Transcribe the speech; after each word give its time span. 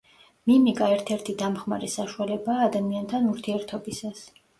მიმიკა 0.51 0.85
ერთ-ერთი 0.93 1.35
დამხმარე 1.41 1.89
საშუალებაა 1.95 2.65
ადამიანთან 2.69 3.29
ურთიერთობისას. 3.33 4.25